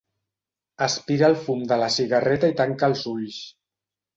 [0.85, 3.39] Aspira el fum de la cigarreta i tanca els ulls.